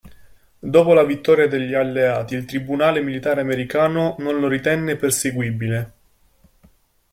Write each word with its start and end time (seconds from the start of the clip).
Dopo 0.57 0.93
la 0.95 1.03
vittoria 1.03 1.47
degli 1.47 1.75
alleati 1.75 2.33
il 2.33 2.45
tribunale 2.45 3.03
militare 3.03 3.41
americano 3.41 4.15
non 4.17 4.39
lo 4.39 4.47
ritenne 4.47 4.95
perseguibile. 4.95 5.93